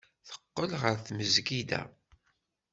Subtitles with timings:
[0.29, 1.81] Teqqel ɣer tmesgida.